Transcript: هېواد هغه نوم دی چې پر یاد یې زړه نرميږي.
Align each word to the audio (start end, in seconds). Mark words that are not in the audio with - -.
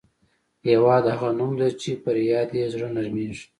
هېواد 0.67 1.03
هغه 1.15 1.29
نوم 1.37 1.51
دی 1.59 1.69
چې 1.81 1.91
پر 2.03 2.15
یاد 2.31 2.49
یې 2.59 2.65
زړه 2.73 2.87
نرميږي. 2.95 3.45